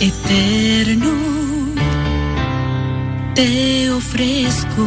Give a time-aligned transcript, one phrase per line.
[0.00, 1.10] eterno,
[3.34, 4.86] te ofrezco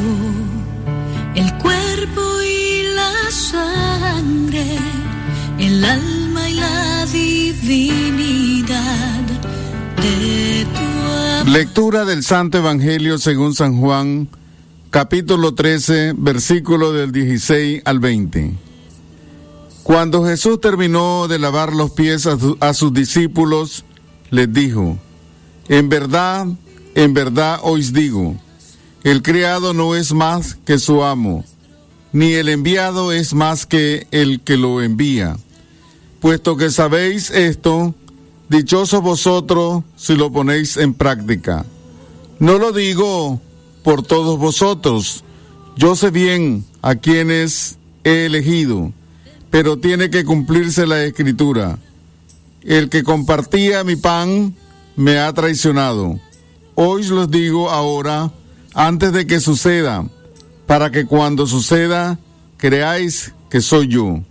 [1.36, 4.66] el cuerpo y la sangre,
[5.58, 8.70] el alma y la divinidad
[9.98, 11.50] de tu amor.
[11.50, 14.30] Lectura del Santo Evangelio según San Juan,
[14.92, 18.54] capítulo 13, versículo del 16 al 20.
[19.82, 23.86] Cuando Jesús terminó de lavar los pies a, a sus discípulos,
[24.30, 24.98] les dijo,
[25.68, 26.48] en verdad,
[26.96, 28.36] en verdad os digo,
[29.04, 31.46] el criado no es más que su amo,
[32.12, 35.38] ni el enviado es más que el que lo envía.
[36.20, 37.96] Puesto que sabéis esto,
[38.50, 41.66] dichosos vosotros si lo ponéis en práctica.
[42.40, 43.40] No lo digo
[43.84, 45.24] por todos vosotros,
[45.78, 48.92] yo sé bien a quienes he elegido,
[49.50, 51.80] pero tiene que cumplirse la escritura.
[52.64, 54.56] El que compartía mi pan
[54.96, 56.20] me ha traicionado.
[56.76, 58.32] Hoy los digo ahora,
[58.74, 60.06] antes de que suceda,
[60.66, 62.20] para que cuando suceda,
[62.58, 64.22] creáis que soy yo.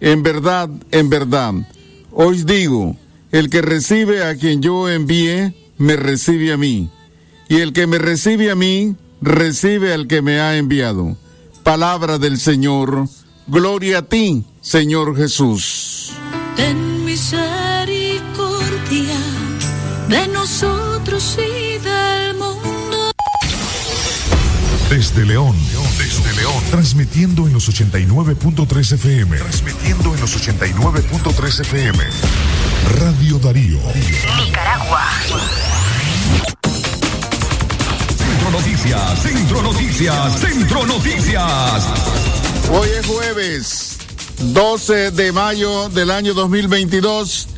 [0.00, 1.54] En verdad, en verdad,
[2.12, 2.96] os digo,
[3.32, 6.90] el que recibe a quien yo envíe, me recibe a mí.
[7.48, 11.16] Y el que me recibe a mí, recibe al que me ha enviado.
[11.62, 13.08] Palabra del Señor.
[13.46, 16.12] Gloria a ti, Señor Jesús.
[17.14, 19.20] Misericordia
[20.08, 23.12] de nosotros y del mundo.
[24.90, 25.56] Desde León,
[25.96, 32.04] desde León, transmitiendo en los 89.3 FM, transmitiendo en los 89.3 FM.
[32.98, 33.78] Radio Darío.
[34.44, 35.04] Nicaragua.
[38.18, 41.84] Centro Noticias, Centro Noticias, Centro Noticias.
[42.72, 43.93] Hoy es jueves
[44.52, 47.48] 12 de mayo del año 2022.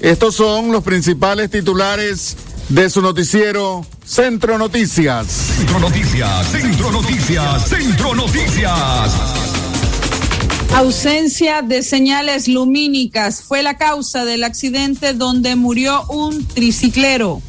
[0.00, 2.36] Estos son los principales titulares
[2.68, 5.26] de su noticiero Centro Noticias.
[5.26, 9.12] Centro Noticias, Centro Noticias, Centro Noticias.
[10.74, 17.40] Ausencia de señales lumínicas fue la causa del accidente donde murió un triciclero.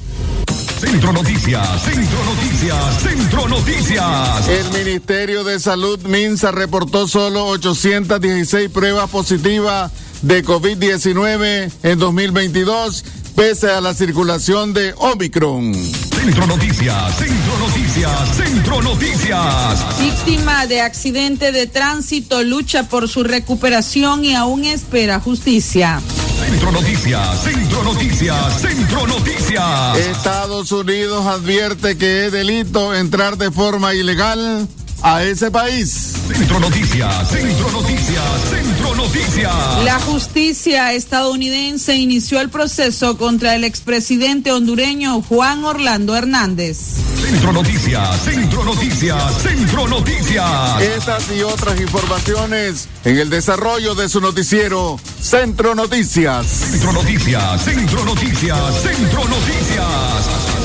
[0.86, 4.48] Centro Noticias, Centro Noticias, Centro Noticias.
[4.48, 9.92] El Ministerio de Salud Minsa reportó solo 816 pruebas positivas
[10.22, 13.04] de COVID-19 en 2022,
[13.36, 15.74] pese a la circulación de Omicron.
[15.74, 20.00] Centro Noticias, Centro Noticias, Centro Noticias.
[20.00, 26.00] Víctima de accidente de tránsito lucha por su recuperación y aún espera justicia.
[26.36, 29.98] Centro Noticias, Centro Noticias, Centro Noticias.
[29.98, 34.68] Estados Unidos advierte que es delito entrar de forma ilegal
[35.02, 36.14] a ese país.
[36.28, 39.84] Centro Noticias, Centro Noticias, Centro Noticias.
[39.84, 46.78] La justicia estadounidense inició el proceso contra el expresidente hondureño Juan Orlando Hernández.
[47.22, 50.82] Centro Noticias, Centro Noticias, Centro Noticias.
[50.82, 56.46] Estas y otras informaciones en el desarrollo de su noticiero Centro Noticias.
[56.48, 60.65] Centro Noticias, Centro Noticias, Centro Noticias.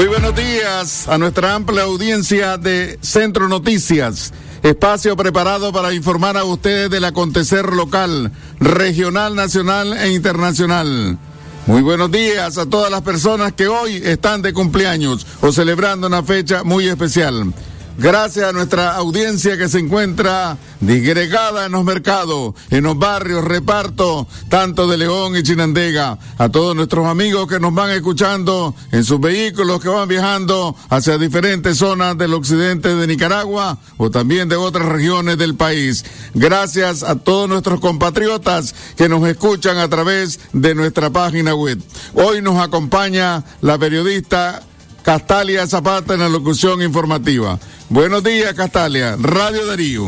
[0.00, 4.32] Muy buenos días a nuestra amplia audiencia de Centro Noticias.
[4.62, 11.18] Espacio preparado para informar a ustedes del acontecer local, regional, nacional e internacional.
[11.66, 16.22] Muy buenos días a todas las personas que hoy están de cumpleaños o celebrando una
[16.22, 17.52] fecha muy especial.
[17.98, 24.26] Gracias a nuestra audiencia que se encuentra disgregada en los mercados, en los barrios, reparto,
[24.48, 26.18] tanto de León y Chinandega.
[26.38, 31.18] A todos nuestros amigos que nos van escuchando en sus vehículos que van viajando hacia
[31.18, 36.04] diferentes zonas del occidente de Nicaragua o también de otras regiones del país.
[36.34, 41.78] Gracias a todos nuestros compatriotas que nos escuchan a través de nuestra página web.
[42.14, 44.62] Hoy nos acompaña la periodista
[45.10, 47.58] Castalia Zapata en la locución informativa.
[47.88, 49.16] Buenos días, Castalia.
[49.18, 50.06] Radio Darío.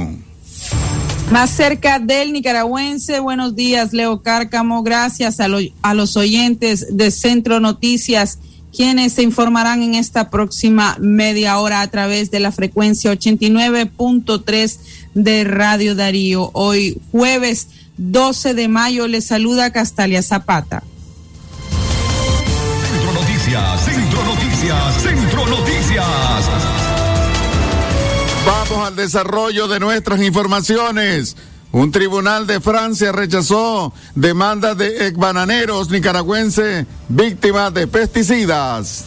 [1.33, 4.85] Más cerca del nicaragüense, buenos días, Leo Cárcamo.
[4.85, 5.49] Gracias a,
[5.83, 8.39] a los oyentes de Centro Noticias,
[8.73, 14.79] quienes se informarán en esta próxima media hora a través de la frecuencia 89.3
[15.15, 16.51] de Radio Darío.
[16.53, 17.67] Hoy, jueves
[17.97, 20.85] 12 de mayo, les saluda Castalia Zapata.
[24.63, 26.07] Noticias, Centro Noticias.
[28.47, 31.37] Vamos al desarrollo de nuestras informaciones.
[31.73, 39.07] Un tribunal de Francia rechazó demandas de bananeros nicaragüenses víctimas de pesticidas.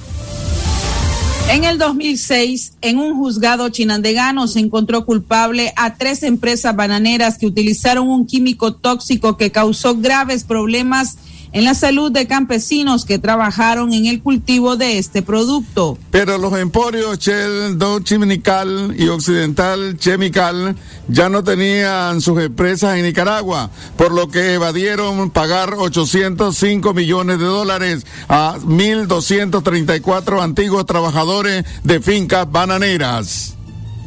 [1.49, 7.45] En el 2006, en un juzgado chinandegano se encontró culpable a tres empresas bananeras que
[7.45, 11.17] utilizaron un químico tóxico que causó graves problemas
[11.55, 15.97] en la salud de campesinos que trabajaron en el cultivo de este producto.
[16.11, 20.75] Pero los emporios Shell, Do Chimical y Occidental Chemical
[21.07, 27.45] ya no tenían sus empresas en Nicaragua, por lo que evadieron pagar 805 millones de
[27.45, 33.54] dólares a 1.234 antiguos trabajadores de fincas bananeras.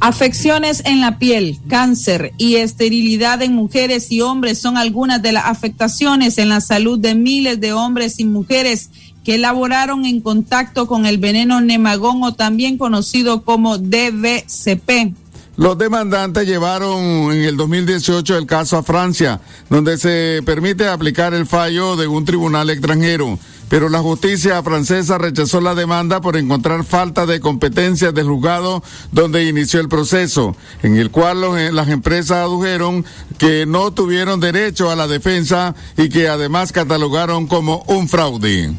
[0.00, 5.46] Afecciones en la piel, cáncer y esterilidad en mujeres y hombres son algunas de las
[5.46, 8.90] afectaciones en la salud de miles de hombres y mujeres
[9.24, 15.14] que laboraron en contacto con el veneno nemagón o también conocido como DBCP.
[15.56, 21.46] Los demandantes llevaron en el 2018 el caso a Francia, donde se permite aplicar el
[21.46, 23.36] fallo de un tribunal extranjero
[23.68, 28.82] pero la justicia francesa rechazó la demanda por encontrar falta de competencia del juzgado
[29.12, 33.04] donde inició el proceso, en el cual eh, las empresas adujeron
[33.38, 38.72] que no tuvieron derecho a la defensa y que además catalogaron como un fraude.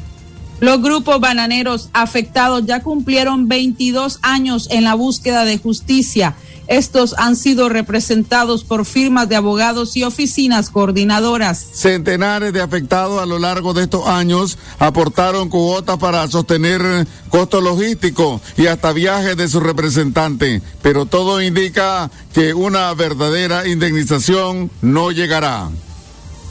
[0.59, 6.36] Los grupos bananeros afectados ya cumplieron 22 años en la búsqueda de justicia
[6.69, 11.66] estos han sido representados por firmas de abogados y oficinas coordinadoras.
[11.74, 18.42] Centenares de afectados a lo largo de estos años aportaron cuotas para sostener costos logísticos
[18.56, 25.69] y hasta viajes de su representante, pero todo indica que una verdadera indemnización no llegará.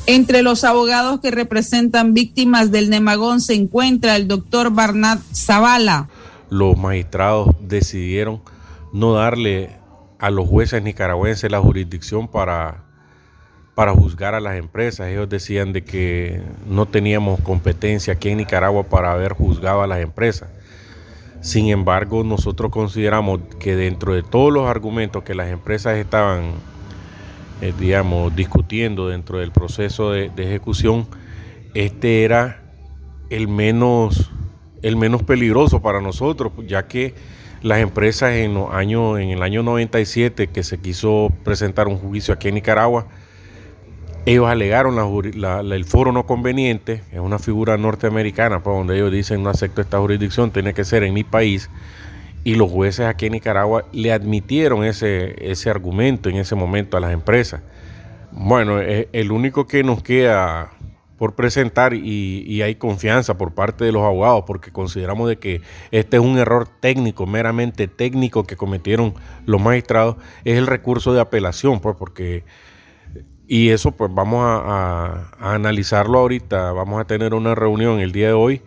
[0.06, 6.08] Entre los abogados que representan víctimas del Nemagón se encuentra el doctor Barnat Zavala.
[6.50, 8.40] Los magistrados decidieron
[8.92, 9.77] no darle
[10.18, 12.82] a los jueces nicaragüenses la jurisdicción para,
[13.74, 15.08] para juzgar a las empresas.
[15.08, 20.00] Ellos decían de que no teníamos competencia aquí en Nicaragua para haber juzgado a las
[20.00, 20.48] empresas.
[21.40, 26.54] Sin embargo, nosotros consideramos que dentro de todos los argumentos que las empresas estaban,
[27.60, 31.06] eh, digamos, discutiendo dentro del proceso de, de, ejecución,
[31.74, 32.62] este era
[33.30, 34.32] el menos,
[34.82, 37.14] el menos peligroso para nosotros, ya que
[37.62, 42.34] las empresas en, los años, en el año 97 que se quiso presentar un juicio
[42.34, 43.06] aquí en Nicaragua,
[44.26, 44.98] ellos alegaron
[45.72, 49.98] el foro no conveniente, es una figura norteamericana, pues, donde ellos dicen no acepto esta
[49.98, 51.70] jurisdicción, tiene que ser en mi país,
[52.44, 57.00] y los jueces aquí en Nicaragua le admitieron ese, ese argumento en ese momento a
[57.00, 57.62] las empresas.
[58.30, 60.72] Bueno, el único que nos queda
[61.18, 65.60] por presentar y, hay confianza por parte de los abogados porque consideramos de que
[65.90, 71.20] este es un error técnico, meramente técnico que cometieron los magistrados, es el recurso de
[71.20, 72.44] apelación, pues porque
[73.46, 78.34] y eso pues vamos a analizarlo ahorita, vamos a tener una reunión el día de
[78.34, 78.62] hoy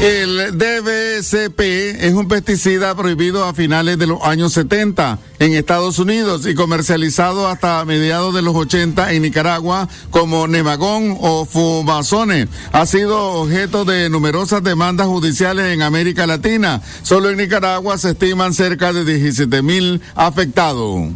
[0.00, 1.60] El DBCP
[2.04, 7.48] es un pesticida prohibido a finales de los años 70 en Estados Unidos y comercializado
[7.48, 12.46] hasta mediados de los 80 en Nicaragua como Nemagón o Fumazone.
[12.70, 16.80] Ha sido objeto de numerosas demandas judiciales en América Latina.
[17.02, 21.08] Solo en Nicaragua se estiman cerca de 17 mil afectados.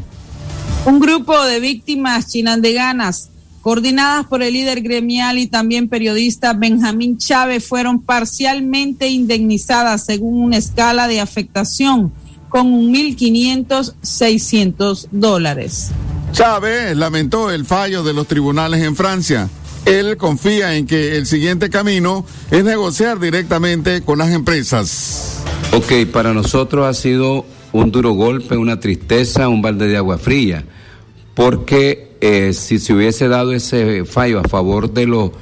[0.85, 3.29] Un grupo de víctimas chinandeganas
[3.62, 10.59] coordinadas por el líder gremial y también periodista Benjamín Chávez, fueron parcialmente indemnizadas según una
[10.59, 12.12] escala de afectación
[12.49, 15.90] con 1.500, 600 dólares.
[16.33, 19.49] Chávez lamentó el fallo de los tribunales en Francia.
[19.87, 25.42] Él confía en que el siguiente camino es negociar directamente con las empresas.
[25.73, 30.64] Ok, para nosotros ha sido un duro golpe, una tristeza, un balde de agua fría,
[31.35, 35.33] porque eh, si se hubiese dado ese fallo a favor de los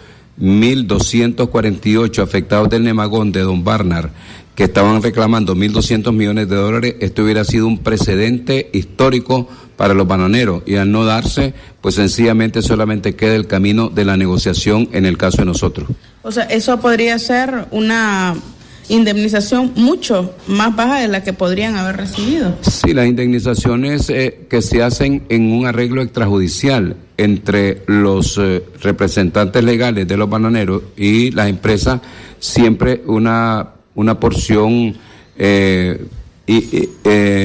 [0.41, 4.09] 1.248 afectados del Nemagón de Don Barnard,
[4.55, 9.47] que estaban reclamando 1.200 millones de dólares, esto hubiera sido un precedente histórico
[9.77, 14.17] para los bananeros y al no darse, pues sencillamente solamente queda el camino de la
[14.17, 15.87] negociación en el caso de nosotros.
[16.23, 18.37] O sea, eso podría ser una
[18.91, 22.57] indemnización mucho más baja de la que podrían haber recibido.
[22.63, 29.63] Sí, las indemnizaciones eh, que se hacen en un arreglo extrajudicial entre los eh, representantes
[29.63, 32.01] legales de los bananeros y las empresas,
[32.39, 34.97] siempre una, una porción
[35.39, 36.05] eh,
[36.47, 36.89] y,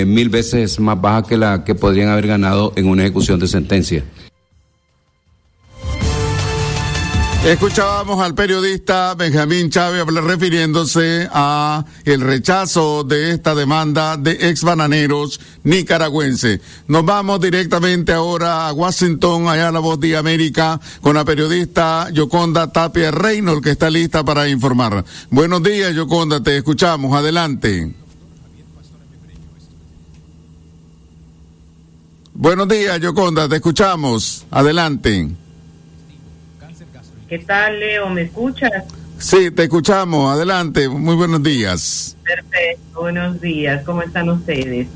[0.05, 4.03] mil veces más baja que la que podrían haber ganado en una ejecución de sentencia.
[7.45, 15.39] Escuchábamos al periodista Benjamín Chávez refiriéndose a el rechazo de esta demanda de ex bananeros
[15.63, 16.59] nicaragüenses.
[16.87, 22.09] Nos vamos directamente ahora a Washington, allá a la voz de América, con la periodista
[22.11, 25.05] Yoconda Tapia Reynolds, que está lista para informar.
[25.29, 27.15] Buenos días, Yoconda, te escuchamos.
[27.15, 27.93] Adelante.
[32.33, 34.47] Buenos días, Yoconda, te escuchamos.
[34.49, 35.44] Adelante.
[37.27, 38.09] ¿Qué tal, Leo?
[38.09, 38.83] ¿Me escuchas?
[39.17, 40.31] Sí, te escuchamos.
[40.31, 40.87] Adelante.
[40.87, 42.15] Muy buenos días.
[42.23, 43.01] Perfecto.
[43.01, 43.83] Buenos días.
[43.83, 44.87] ¿Cómo están ustedes?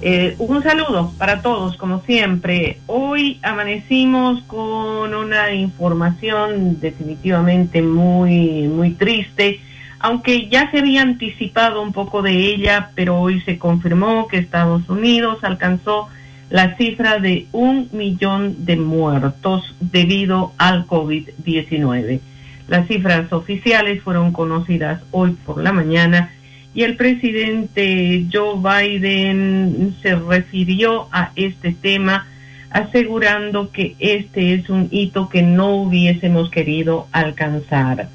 [0.00, 2.78] Eh, un saludo para todos, como siempre.
[2.86, 9.60] Hoy amanecimos con una información definitivamente muy, muy triste,
[9.98, 14.88] aunque ya se había anticipado un poco de ella, pero hoy se confirmó que Estados
[14.88, 16.08] Unidos alcanzó
[16.50, 22.20] la cifra de un millón de muertos debido al COVID-19.
[22.68, 26.30] Las cifras oficiales fueron conocidas hoy por la mañana
[26.74, 32.26] y el presidente Joe Biden se refirió a este tema
[32.70, 38.08] asegurando que este es un hito que no hubiésemos querido alcanzar.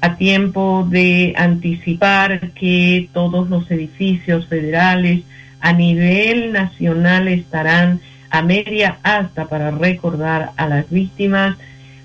[0.00, 5.22] A tiempo de anticipar que todos los edificios federales
[5.64, 11.56] a nivel nacional estarán a media hasta para recordar a las víctimas,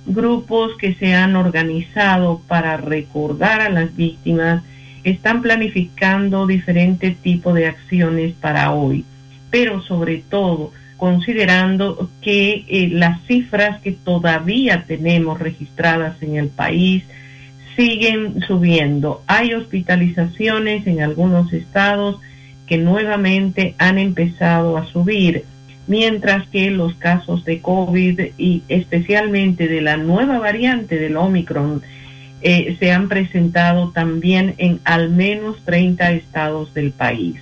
[0.05, 4.63] grupos que se han organizado para recordar a las víctimas
[5.03, 9.03] están planificando diferentes tipos de acciones para hoy,
[9.49, 17.03] pero sobre todo considerando que eh, las cifras que todavía tenemos registradas en el país
[17.75, 19.21] siguen subiendo.
[19.27, 22.21] Hay hospitalizaciones en algunos estados,
[22.69, 25.43] que nuevamente han empezado a subir,
[25.87, 31.81] mientras que los casos de COVID y especialmente de la nueva variante del Omicron
[32.41, 37.41] eh, se han presentado también en al menos 30 estados del país.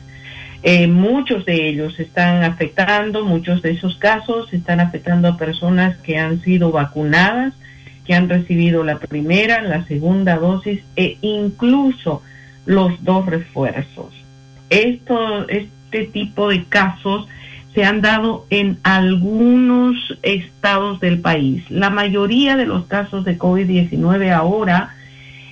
[0.63, 6.17] Eh, muchos de ellos están afectando, muchos de esos casos están afectando a personas que
[6.17, 7.53] han sido vacunadas,
[8.05, 12.23] que han recibido la primera, la segunda dosis e incluso
[12.65, 14.16] los dos refuerzos.
[14.69, 17.27] Esto, este tipo de casos
[17.73, 21.63] se han dado en algunos estados del país.
[21.69, 24.95] La mayoría de los casos de COVID-19 ahora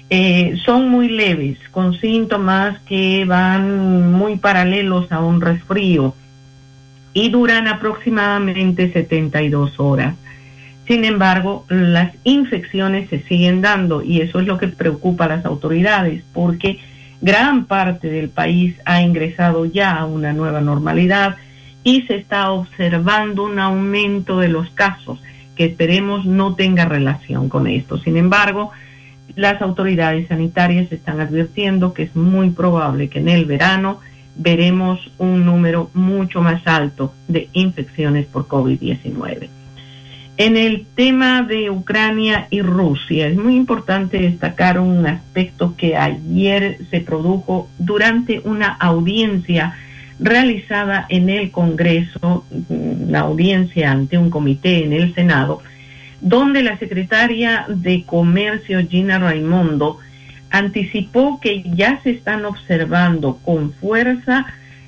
[0.10, 6.16] eh, son muy leves, con síntomas que van muy paralelos a un resfrío
[7.14, 10.16] y duran aproximadamente 72 horas.
[10.88, 15.46] Sin embargo, las infecciones se siguen dando y eso es lo que preocupa a las
[15.46, 16.80] autoridades porque
[17.22, 21.38] gran parte del país ha ingresado ya a una nueva normalidad
[21.84, 25.20] y se está observando un aumento de los casos
[25.56, 27.98] que esperemos no tenga relación con esto.
[27.98, 28.72] Sin embargo,
[29.36, 34.00] las autoridades sanitarias están advirtiendo que es muy probable que en el verano
[34.36, 39.50] veremos un número mucho más alto de infecciones por COVID-19.
[40.38, 46.80] En el tema de Ucrania y Rusia, es muy importante destacar un aspecto que ayer
[46.92, 49.76] se produjo durante una audiencia
[50.20, 55.62] realizada en el Congreso, una audiencia ante un comité en el Senado,
[56.20, 60.00] donde la secretaria de Comercio Gina Raimondo
[60.50, 64.46] anticipó que ya se están observando con fuerza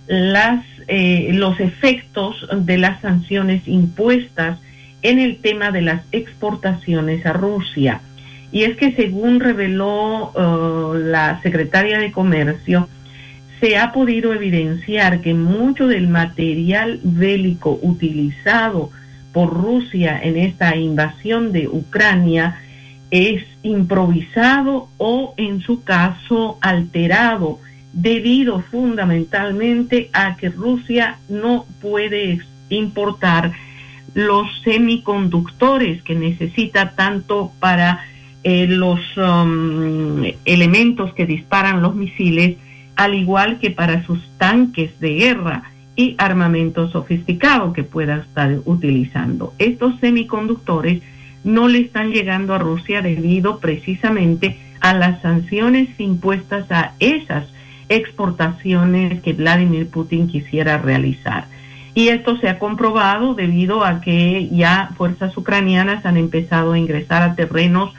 [0.08, 4.60] las, eh, los efectos de las sanciones impuestas
[5.08, 8.02] en el tema de las exportaciones a Rusia.
[8.52, 12.90] Y es que según reveló uh, la secretaria de Comercio,
[13.62, 18.92] se ha podido evidenciar que mucho del material bélico utilizado
[19.32, 22.58] por Rusia en esta invasión de Ucrania
[23.10, 27.60] es improvisado o en su caso alterado
[27.94, 33.54] debido fundamentalmente a que Rusia no puede importar
[34.14, 38.06] los semiconductores que necesita tanto para
[38.44, 42.58] eh, los um, elementos que disparan los misiles,
[42.96, 45.64] al igual que para sus tanques de guerra
[45.96, 49.54] y armamento sofisticado que pueda estar utilizando.
[49.58, 51.02] Estos semiconductores
[51.44, 57.48] no le están llegando a Rusia debido precisamente a las sanciones impuestas a esas
[57.90, 61.48] exportaciones que Vladimir Putin quisiera realizar.
[61.98, 67.24] Y esto se ha comprobado debido a que ya fuerzas ucranianas han empezado a ingresar
[67.24, 67.92] a terrenos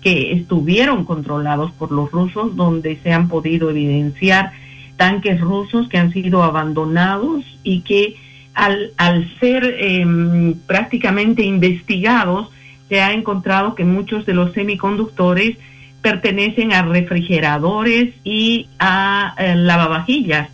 [0.00, 4.52] que estuvieron controlados por los rusos, donde se han podido evidenciar
[4.96, 8.14] tanques rusos que han sido abandonados y que
[8.54, 12.52] al, al ser em, prácticamente investigados
[12.88, 15.58] se ha encontrado que muchos de los semiconductores
[16.02, 20.50] pertenecen a refrigeradores y a eh, lavavajillas.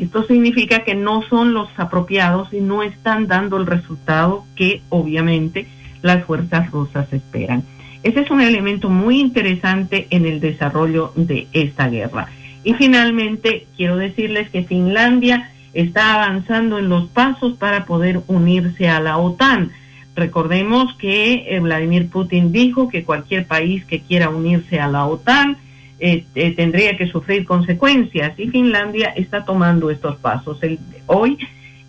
[0.00, 5.66] Esto significa que no son los apropiados y no están dando el resultado que obviamente
[6.00, 7.64] las fuerzas rusas esperan.
[8.02, 12.28] Ese es un elemento muy interesante en el desarrollo de esta guerra.
[12.64, 19.00] Y finalmente, quiero decirles que Finlandia está avanzando en los pasos para poder unirse a
[19.00, 19.70] la OTAN.
[20.16, 25.58] Recordemos que eh, Vladimir Putin dijo que cualquier país que quiera unirse a la OTAN
[26.00, 30.58] eh, eh, tendría que sufrir consecuencias y Finlandia está tomando estos pasos.
[31.06, 31.38] hoy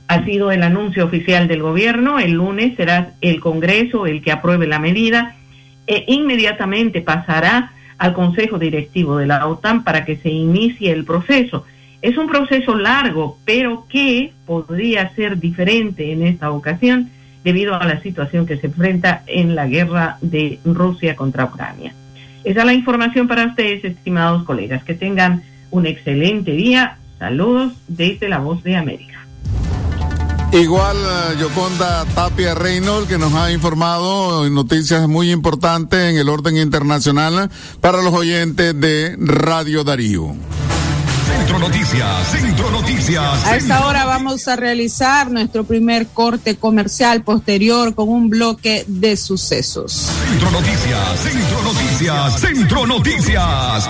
[0.08, 4.68] ha sido el anuncio oficial del gobierno, el lunes será el Congreso el que apruebe
[4.68, 5.36] la medida
[5.88, 11.66] e inmediatamente pasará al Consejo Directivo de la OTAN para que se inicie el proceso.
[12.02, 17.10] Es un proceso largo, pero que podría ser diferente en esta ocasión
[17.46, 21.94] debido a la situación que se enfrenta en la guerra de Rusia contra Ucrania.
[22.44, 24.84] Esa es la información para ustedes, estimados colegas.
[24.84, 26.98] Que tengan un excelente día.
[27.20, 29.12] Saludos desde la Voz de América.
[30.54, 36.58] Igual uh, Yoconda Tapia Reynolds que nos ha informado noticias muy importantes en el orden
[36.58, 40.36] internacional para los oyentes de Radio Darío.
[41.38, 43.46] Centro Noticias, Centro Noticias.
[43.46, 49.16] A esta hora vamos a realizar nuestro primer corte comercial posterior con un bloque de
[49.16, 50.10] sucesos.
[50.28, 53.90] Centro Noticias, Centro Noticias, Centro Noticias.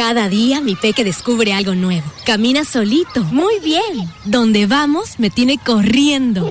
[0.00, 2.10] cada día mi peque descubre algo nuevo.
[2.24, 3.22] Camina solito.
[3.24, 4.10] Muy bien.
[4.24, 6.50] Donde vamos me tiene corriendo.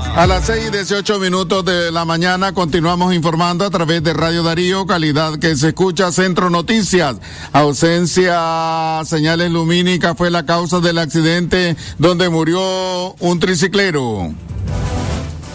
[0.15, 4.43] A las 6 y 18 minutos de la mañana continuamos informando a través de Radio
[4.43, 7.15] Darío, calidad que se escucha Centro Noticias.
[7.53, 14.33] Ausencia señales lumínicas fue la causa del accidente donde murió un triciclero.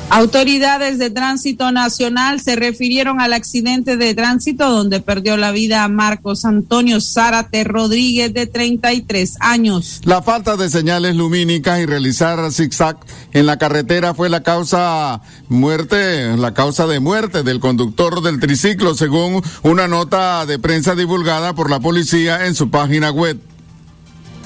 [0.08, 6.44] Autoridades de tránsito nacional se refirieron al accidente de tránsito donde perdió la vida Marcos
[6.44, 10.00] Antonio Zárate Rodríguez de 33 años.
[10.04, 12.98] La falta de señales lumínicas y realizar zigzag
[13.32, 18.94] en la carretera fue la causa muerte, la causa de muerte del conductor del triciclo
[18.94, 23.40] según una nota de prensa divulgada por la policía en su página web.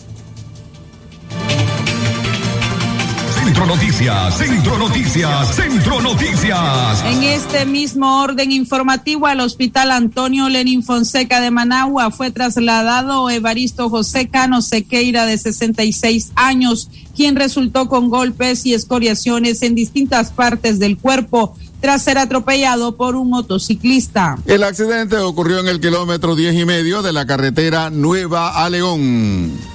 [3.44, 7.02] Centro Noticias, Centro Noticias, Centro Noticias.
[7.05, 13.90] En este mismo orden informativo al Hospital Antonio Lenin Fonseca de Managua fue trasladado Evaristo
[13.90, 20.78] José Cano Sequeira de 66 años, quien resultó con golpes y escoriaciones en distintas partes
[20.78, 24.38] del cuerpo tras ser atropellado por un motociclista.
[24.46, 29.71] El accidente ocurrió en el kilómetro diez y medio de la carretera Nueva a León.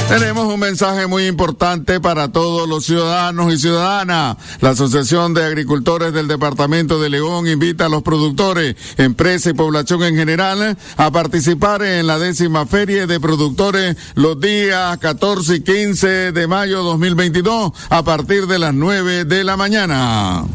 [0.07, 4.37] Tenemos un mensaje muy importante para todos los ciudadanos y ciudadanas.
[4.61, 10.03] La Asociación de Agricultores del Departamento de León invita a los productores, empresas y población
[10.03, 16.07] en general a participar en la décima feria de productores los días 14 y 15
[16.31, 20.45] de mayo 2022 a partir de las 9 de la mañana.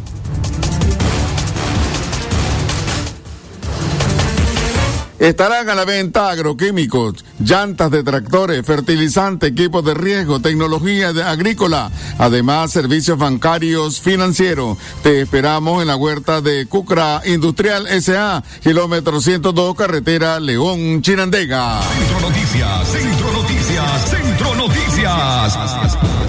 [5.20, 12.72] Estarán a la venta agroquímicos, llantas de tractores, fertilizantes, equipos de riesgo, tecnología agrícola, además
[12.72, 14.78] servicios bancarios, financieros.
[15.02, 21.83] Te esperamos en la huerta de Cucra Industrial SA, kilómetro 102, carretera León, Chinandega.
[21.83, 26.19] Centro Noticias, Centro Noticias, Centro Noticias.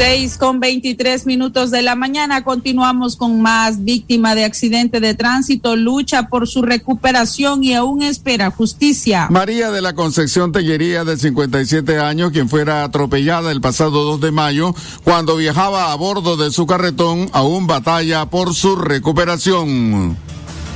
[0.00, 5.76] Seis con veintitrés minutos de la mañana continuamos con más víctima de accidente de tránsito,
[5.76, 9.26] lucha por su recuperación y aún espera justicia.
[9.28, 14.30] María de la Concepción Tellería de 57 años, quien fuera atropellada el pasado 2 de
[14.30, 20.16] mayo cuando viajaba a bordo de su carretón, aún batalla por su recuperación.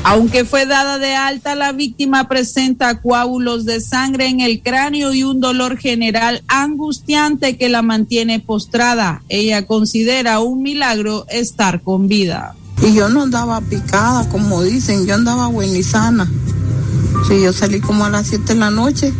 [0.06, 5.24] Aunque fue dada de alta, la víctima presenta coágulos de sangre en el cráneo y
[5.24, 9.22] un dolor general angustiante que la mantiene postrada.
[9.30, 12.54] Ella considera un milagro estar con vida.
[12.82, 16.30] Y yo no andaba picada, como dicen, yo andaba buena y sana.
[17.26, 19.10] Sí, yo salí como a las 7 de la noche,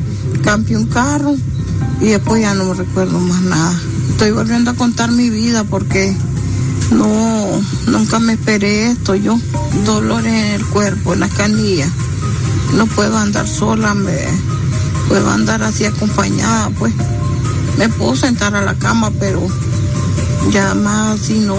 [0.43, 1.35] cambié un carro
[2.03, 3.81] y después ya no me recuerdo más nada.
[4.11, 6.15] Estoy volviendo a contar mi vida porque
[6.91, 9.39] no, nunca me esperé esto yo.
[9.85, 11.89] Dolores en el cuerpo, en la canilla.
[12.75, 14.19] No puedo andar sola, me
[15.09, 16.95] puedo andar así acompañada, pues.
[17.79, 19.41] Me puedo sentar a la cama, pero
[20.51, 21.57] ya más así no.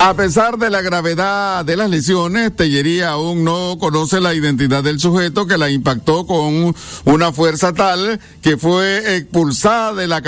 [0.00, 5.00] A pesar de la gravedad de las lesiones, Tellería aún no conoce la identidad del
[5.00, 6.72] sujeto que la impactó con
[7.04, 10.22] una fuerza tal que fue expulsada de la,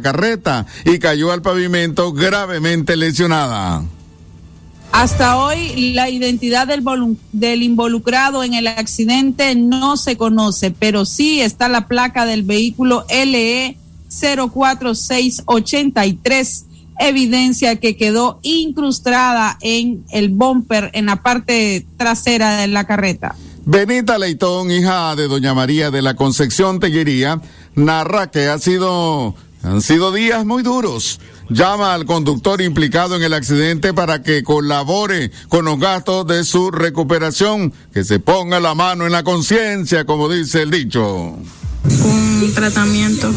[0.00, 3.84] carreta y cayó al pavimento gravemente lesionada.
[4.90, 6.82] Hasta hoy la identidad del,
[7.32, 13.06] del, involucrado en el accidente no se conoce, pero sí está la placa del vehículo
[13.08, 16.64] LE 04683
[16.98, 23.34] evidencia que quedó incrustada en el bumper en la parte trasera de la carreta.
[23.66, 27.40] Benita Leitón, hija de doña María de la Concepción Teguería,
[27.74, 31.20] narra que ha sido, han sido días muy duros.
[31.48, 36.70] Llama al conductor implicado en el accidente para que colabore con los gastos de su
[36.70, 41.36] recuperación, que se ponga la mano en la conciencia, como dice el dicho.
[42.42, 43.32] Un tratamiento,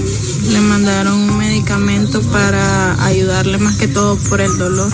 [0.52, 4.92] le mandaron un medicamento para ayudarle más que todo por el dolor,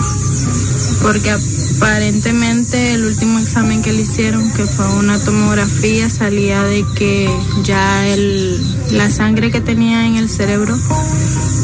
[1.02, 1.32] porque
[1.76, 7.28] Aparentemente el último examen que le hicieron, que fue una tomografía, salía de que
[7.62, 8.58] ya el,
[8.92, 10.78] la sangre que tenía en el cerebro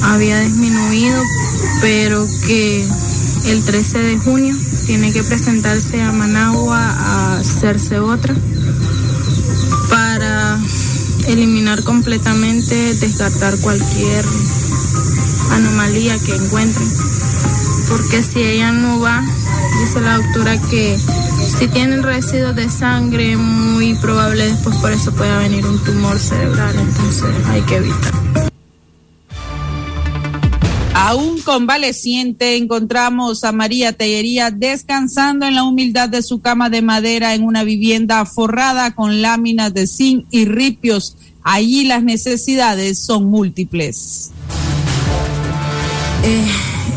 [0.02, 1.22] había disminuido,
[1.80, 2.84] pero que
[3.46, 8.34] el 13 de junio tiene que presentarse a Managua a hacerse otra
[11.32, 14.24] eliminar completamente, descartar cualquier
[15.52, 16.88] anomalía que encuentren.
[17.88, 19.22] Porque si ella no va,
[19.80, 20.98] dice la doctora que
[21.58, 26.74] si tienen residuos de sangre, muy probable después por eso pueda venir un tumor cerebral,
[26.78, 28.19] entonces hay que evitar.
[31.02, 37.34] Aún convaleciente, encontramos a María Tellería descansando en la humildad de su cama de madera
[37.34, 41.16] en una vivienda forrada con láminas de zinc y ripios.
[41.42, 44.30] Allí las necesidades son múltiples.
[46.22, 46.46] Eh,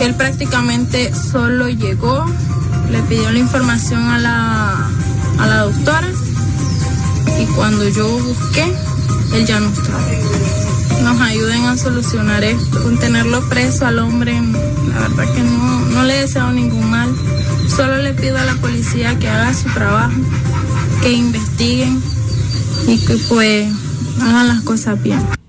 [0.01, 2.25] él prácticamente solo llegó,
[2.91, 4.91] le pidió la información a la,
[5.39, 6.11] a la doctora
[7.41, 8.65] y cuando yo busqué,
[9.33, 10.42] él ya no estaba.
[11.03, 12.81] Nos ayuden a solucionar esto.
[12.81, 14.33] Con tenerlo preso al hombre,
[14.89, 17.13] la verdad que no, no le deseo ningún mal.
[17.67, 20.13] Solo le pido a la policía que haga su trabajo,
[21.01, 22.01] que investiguen
[22.87, 23.71] y que pues
[24.21, 25.42] hagan las cosas bien.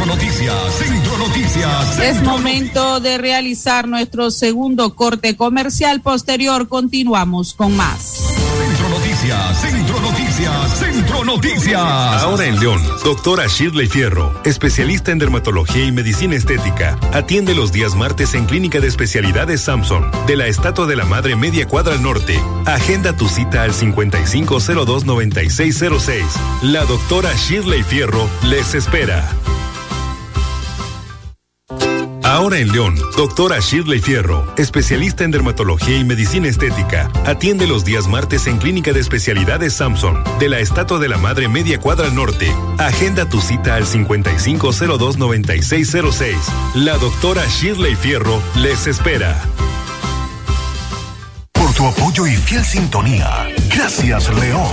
[0.04, 1.98] Centro Noticias, Centro Noticias.
[1.98, 6.02] Es momento de realizar nuestro segundo corte comercial.
[6.02, 8.20] Posterior continuamos con más.
[8.58, 11.80] Centro Noticias, Centro Noticias, Centro Noticias.
[11.80, 17.94] Ahora en León, doctora Shirley Fierro, especialista en dermatología y medicina estética, atiende los días
[17.94, 22.02] martes en Clínica de Especialidades Samson, de la Estatua de la Madre Media Cuadra al
[22.02, 22.38] Norte.
[22.66, 26.24] Agenda tu cita al 5502-9606.
[26.60, 29.34] La doctora Shirley Fierro les espera.
[32.34, 38.08] Ahora en León, doctora Shirley Fierro, especialista en dermatología y medicina estética, atiende los días
[38.08, 42.52] martes en Clínica de Especialidades Samson, de la Estatua de la Madre Media Cuadra Norte.
[42.78, 46.34] Agenda tu cita al 5502-9606.
[46.74, 49.40] La doctora Shirley Fierro les espera.
[51.52, 53.46] Por tu apoyo y fiel sintonía.
[53.72, 54.72] Gracias, León.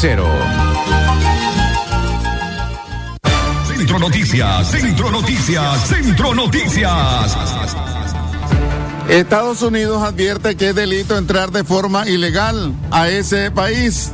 [0.01, 0.25] cero.
[3.67, 7.37] Centro Noticias, Centro Noticias, Centro Noticias.
[9.07, 14.11] Estados Unidos advierte que es delito entrar de forma ilegal a ese país.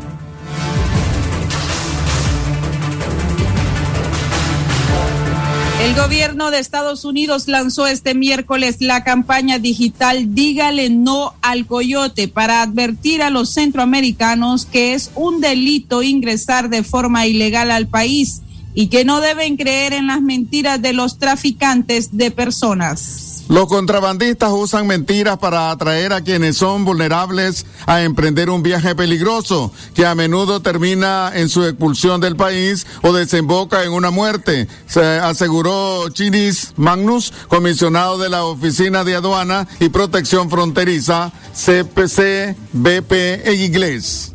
[5.98, 12.62] Gobierno de Estados Unidos lanzó este miércoles la campaña digital Dígale no al coyote para
[12.62, 18.42] advertir a los centroamericanos que es un delito ingresar de forma ilegal al país
[18.78, 23.44] y que no deben creer en las mentiras de los traficantes de personas.
[23.50, 29.74] Los contrabandistas usan mentiras para atraer a quienes son vulnerables a emprender un viaje peligroso,
[29.96, 35.02] que a menudo termina en su expulsión del país o desemboca en una muerte, se
[35.02, 43.12] aseguró Chinis Magnus, comisionado de la Oficina de Aduana y Protección Fronteriza, CPC, BP
[43.44, 44.34] e Inglés.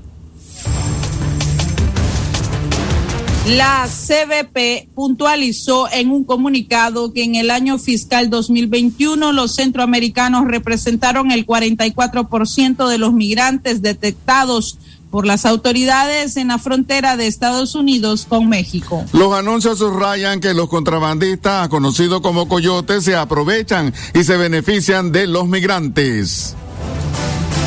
[3.47, 11.33] La CBP puntualizó en un comunicado que en el año fiscal 2021 los centroamericanos representaron
[11.33, 14.79] el 44% de los migrantes detectados
[15.11, 19.05] por las autoridades en la frontera de Estados Unidos con México.
[19.13, 25.27] Los anuncios subrayan que los contrabandistas, conocidos como coyotes, se aprovechan y se benefician de
[25.27, 26.55] los migrantes.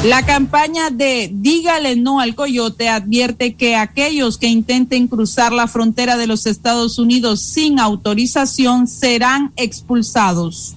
[0.06, 6.16] La campaña de Dígale no al coyote advierte que aquellos que intenten cruzar la frontera
[6.16, 10.76] de los Estados Unidos sin autorización serán expulsados.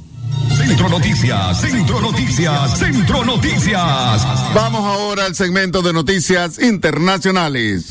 [0.57, 4.55] Centro Noticias, Centro Noticias, Centro Noticias.
[4.55, 7.85] Vamos ahora al segmento de noticias internacionales.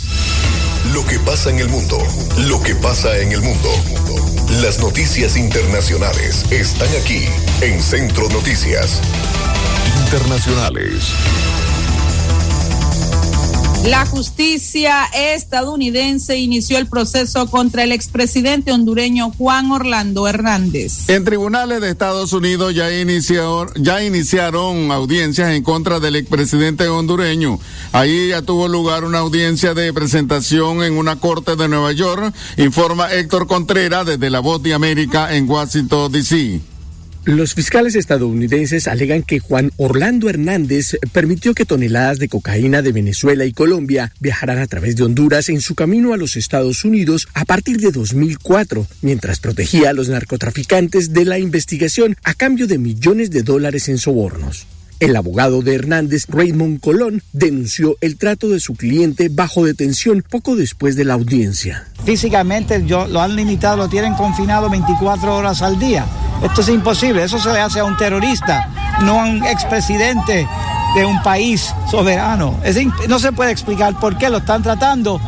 [0.92, 2.00] Lo que pasa en el mundo,
[2.48, 3.70] lo que pasa en el mundo.
[4.64, 7.26] Las noticias internacionales están aquí
[7.62, 9.02] en Centro Noticias
[10.08, 11.12] internacionales.
[13.90, 21.10] La justicia estadounidense inició el proceso contra el expresidente hondureño Juan Orlando Hernández.
[21.10, 27.60] En tribunales de Estados Unidos ya, inició, ya iniciaron audiencias en contra del expresidente hondureño.
[27.92, 33.12] Ahí ya tuvo lugar una audiencia de presentación en una corte de Nueva York, informa
[33.14, 36.77] Héctor Contreras desde La Voz de América en Washington, D.C.
[37.28, 43.44] Los fiscales estadounidenses alegan que Juan Orlando Hernández permitió que toneladas de cocaína de Venezuela
[43.44, 47.44] y Colombia viajaran a través de Honduras en su camino a los Estados Unidos a
[47.44, 53.30] partir de 2004, mientras protegía a los narcotraficantes de la investigación a cambio de millones
[53.30, 54.66] de dólares en sobornos.
[55.02, 60.56] El abogado de Hernández, Raymond Colón, denunció el trato de su cliente bajo detención poco
[60.56, 61.90] después de la audiencia.
[62.06, 66.08] Físicamente yo, lo han limitado, lo tienen confinado 24 horas al día.
[66.44, 68.70] Esto es imposible, eso se le hace a un terrorista,
[69.04, 70.48] no a un expresidente
[70.96, 72.60] de un país soberano.
[73.08, 75.20] no se puede explicar por qué lo están tratando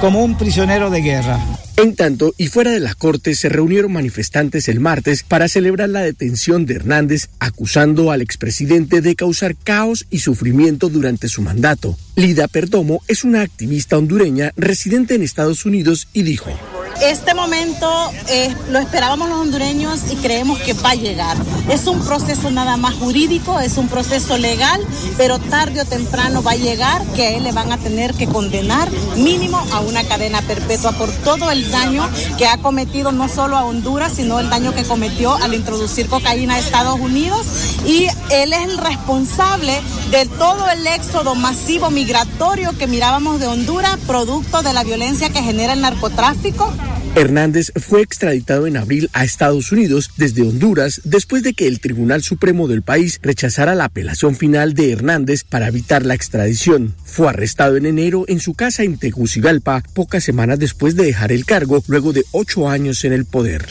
[0.00, 1.38] como un prisionero de guerra.
[1.76, 6.00] En tanto, y fuera de la corte, se reunieron manifestantes el martes para celebrar la
[6.00, 11.96] detención de Hernández, acusando al expresidente de causar caos y sufrimiento durante su mandato.
[12.14, 16.50] Lida Perdomo es una activista hondureña residente en Estados Unidos y dijo,
[17.00, 17.88] este momento
[18.28, 21.36] eh, lo esperábamos los hondureños y creemos que va a llegar.
[21.68, 24.80] Es un proceso nada más jurídico, es un proceso legal,
[25.16, 28.26] pero tarde o temprano va a llegar que a él le van a tener que
[28.26, 33.56] condenar mínimo a una cadena perpetua por todo el daño que ha cometido no solo
[33.56, 37.46] a Honduras, sino el daño que cometió al introducir cocaína a Estados Unidos.
[37.86, 43.98] Y él es el responsable de todo el éxodo masivo migratorio que mirábamos de Honduras,
[44.06, 46.72] producto de la violencia que genera el narcotráfico
[47.14, 52.22] Hernández fue extraditado en abril a Estados Unidos desde Honduras después de que el Tribunal
[52.22, 56.94] Supremo del país rechazara la apelación final de Hernández para evitar la extradición.
[57.04, 61.44] Fue arrestado en enero en su casa en Tegucigalpa, pocas semanas después de dejar el
[61.44, 63.68] cargo luego de ocho años en el poder.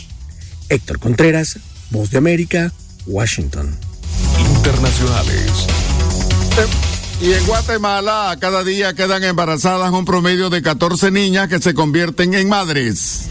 [0.69, 1.58] Héctor Contreras,
[1.89, 2.71] Voz de América,
[3.08, 3.75] Washington.
[4.56, 5.67] Internacionales.
[7.21, 12.34] Y en Guatemala cada día quedan embarazadas un promedio de 14 niñas que se convierten
[12.34, 13.27] en madres.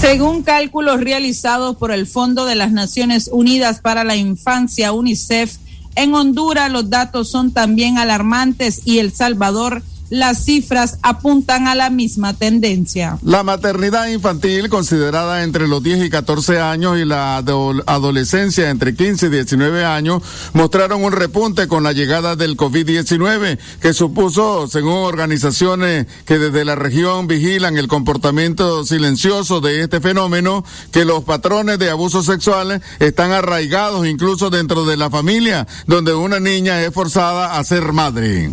[0.00, 5.56] Según cálculos realizados por el Fondo de las Naciones Unidas para la Infancia, UNICEF,
[5.94, 11.90] en Honduras los datos son también alarmantes y El Salvador las cifras apuntan a la
[11.90, 13.18] misma tendencia.
[13.22, 19.26] La maternidad infantil, considerada entre los 10 y 14 años, y la adolescencia entre 15
[19.26, 26.06] y 19 años, mostraron un repunte con la llegada del COVID-19, que supuso, según organizaciones
[26.24, 31.90] que desde la región vigilan el comportamiento silencioso de este fenómeno, que los patrones de
[31.90, 37.64] abuso sexual están arraigados incluso dentro de la familia, donde una niña es forzada a
[37.64, 38.50] ser madre.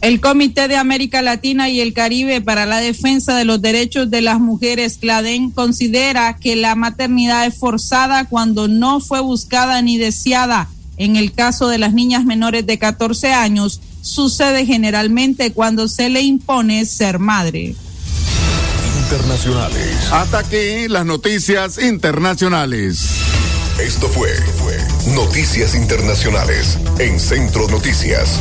[0.00, 4.22] El Comité de América Latina y el Caribe para la Defensa de los Derechos de
[4.22, 10.68] las Mujeres, CLADEN, considera que la maternidad es forzada cuando no fue buscada ni deseada.
[10.96, 16.22] En el caso de las niñas menores de 14 años, sucede generalmente cuando se le
[16.22, 17.74] impone ser madre.
[19.02, 19.96] Internacionales.
[20.12, 23.06] Hasta aquí las noticias internacionales.
[23.78, 24.78] Esto fue, fue
[25.14, 28.38] Noticias Internacionales en Centro Noticias.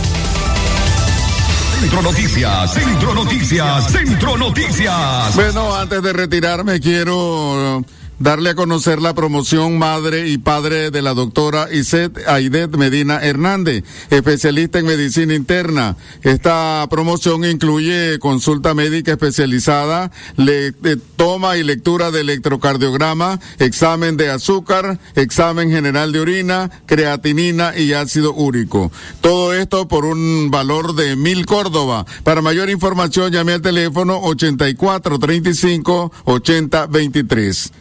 [1.79, 5.33] Centro Noticias, Centro Noticias, Centro Noticias.
[5.33, 7.85] Bueno, antes de retirarme quiero
[8.19, 13.83] darle a conocer la promoción madre y padre de la doctora Iset Aidet Medina Hernández,
[14.09, 15.97] especialista en medicina interna.
[16.21, 20.71] Esta promoción incluye consulta médica especializada, eh,
[21.15, 28.33] toma y lectura de electrocardiograma, examen de azúcar, examen general de orina, creatinina y ácido
[28.33, 28.91] úrico.
[29.21, 32.05] Todo esto por un valor de mil Córdoba.
[32.23, 37.71] Para mayor información llame al teléfono 8435 8023.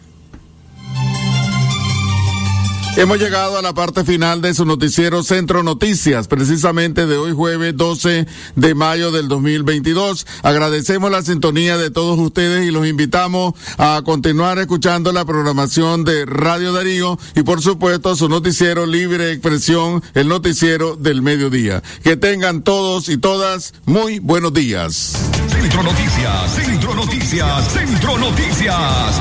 [2.99, 7.77] Hemos llegado a la parte final de su noticiero Centro Noticias, precisamente de hoy jueves
[7.77, 8.27] 12
[8.57, 10.27] de mayo del 2022.
[10.43, 16.27] Agradecemos la sintonía de todos ustedes y los invitamos a continuar escuchando la programación de
[16.27, 21.85] Radio Darío y por supuesto su noticiero Libre Expresión, el noticiero del mediodía.
[22.03, 25.13] Que tengan todos y todas muy buenos días.
[25.47, 29.21] Centro Noticias, Centro Noticias, Centro Noticias.